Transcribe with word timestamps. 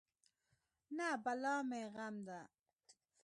نه 0.97 1.07
بلا 1.23 1.55
مې 1.69 1.81
غم 1.93 2.15
ده. 2.27 2.41